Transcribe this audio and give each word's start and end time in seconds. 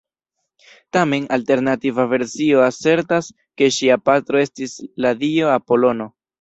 Tamen, 0.95 1.27
alternativa 1.37 2.07
versio 2.15 2.65
asertas 2.69 3.29
ke 3.61 3.71
ŝia 3.79 4.01
patro 4.11 4.43
estis 4.49 4.77
la 5.07 5.17
dio 5.25 5.57
Apolono. 5.61 6.13